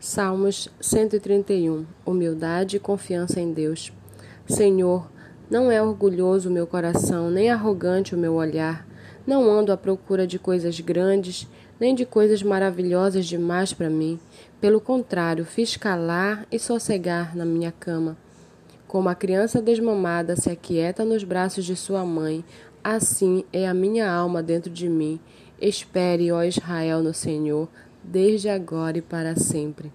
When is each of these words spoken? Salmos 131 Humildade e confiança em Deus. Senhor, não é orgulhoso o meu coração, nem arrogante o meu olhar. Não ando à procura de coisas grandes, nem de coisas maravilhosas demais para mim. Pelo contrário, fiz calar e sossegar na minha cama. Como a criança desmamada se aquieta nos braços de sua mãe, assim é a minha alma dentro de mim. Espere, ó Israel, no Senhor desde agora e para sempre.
Salmos 0.00 0.68
131 0.80 1.84
Humildade 2.06 2.76
e 2.76 2.80
confiança 2.80 3.40
em 3.40 3.52
Deus. 3.52 3.92
Senhor, 4.46 5.10
não 5.50 5.72
é 5.72 5.82
orgulhoso 5.82 6.48
o 6.48 6.52
meu 6.52 6.68
coração, 6.68 7.28
nem 7.28 7.50
arrogante 7.50 8.14
o 8.14 8.18
meu 8.18 8.34
olhar. 8.34 8.86
Não 9.26 9.50
ando 9.50 9.72
à 9.72 9.76
procura 9.76 10.24
de 10.24 10.38
coisas 10.38 10.78
grandes, 10.78 11.48
nem 11.80 11.96
de 11.96 12.06
coisas 12.06 12.44
maravilhosas 12.44 13.26
demais 13.26 13.72
para 13.72 13.90
mim. 13.90 14.20
Pelo 14.60 14.80
contrário, 14.80 15.44
fiz 15.44 15.76
calar 15.76 16.46
e 16.50 16.60
sossegar 16.60 17.36
na 17.36 17.44
minha 17.44 17.72
cama. 17.72 18.16
Como 18.86 19.08
a 19.08 19.16
criança 19.16 19.60
desmamada 19.60 20.36
se 20.36 20.48
aquieta 20.48 21.04
nos 21.04 21.24
braços 21.24 21.64
de 21.64 21.74
sua 21.74 22.04
mãe, 22.04 22.44
assim 22.84 23.44
é 23.52 23.66
a 23.66 23.74
minha 23.74 24.08
alma 24.08 24.44
dentro 24.44 24.70
de 24.70 24.88
mim. 24.88 25.18
Espere, 25.60 26.30
ó 26.30 26.44
Israel, 26.44 27.02
no 27.02 27.12
Senhor 27.12 27.68
desde 28.02 28.48
agora 28.48 28.98
e 28.98 29.02
para 29.02 29.36
sempre. 29.36 29.92